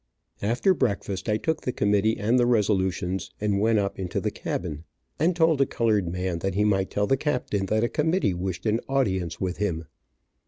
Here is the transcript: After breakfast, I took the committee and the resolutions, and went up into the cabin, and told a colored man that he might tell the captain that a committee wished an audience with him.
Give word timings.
After 0.41 0.73
breakfast, 0.73 1.29
I 1.29 1.37
took 1.37 1.61
the 1.61 1.71
committee 1.71 2.17
and 2.17 2.39
the 2.39 2.47
resolutions, 2.47 3.29
and 3.39 3.59
went 3.59 3.77
up 3.77 3.99
into 3.99 4.19
the 4.19 4.31
cabin, 4.31 4.83
and 5.19 5.35
told 5.35 5.61
a 5.61 5.67
colored 5.67 6.07
man 6.07 6.39
that 6.39 6.55
he 6.55 6.63
might 6.63 6.89
tell 6.89 7.05
the 7.05 7.17
captain 7.17 7.67
that 7.67 7.83
a 7.83 7.87
committee 7.87 8.33
wished 8.33 8.65
an 8.65 8.79
audience 8.89 9.39
with 9.39 9.57
him. 9.57 9.85